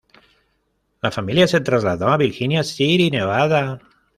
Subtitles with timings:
[1.03, 3.77] La familia se trasladó a Virginia City, Nevada.